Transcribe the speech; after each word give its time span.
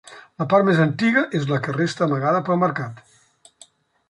La 0.41 0.45
part 0.53 0.65
més 0.69 0.79
antiga 0.85 1.23
és 1.41 1.45
la 1.51 1.59
que 1.67 1.75
resta 1.77 2.05
amagada 2.07 2.43
pel 2.49 2.61
mercat. 2.63 3.05